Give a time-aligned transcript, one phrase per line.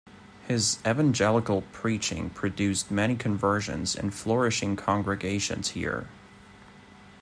[0.47, 6.09] His evangelical preaching produced many conversions and flourishing congregations here.